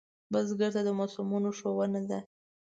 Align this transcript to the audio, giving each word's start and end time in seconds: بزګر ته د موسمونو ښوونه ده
بزګر 0.31 0.71
ته 0.75 0.81
د 0.87 0.89
موسمونو 0.99 1.49
ښوونه 1.57 2.01
ده 2.09 2.19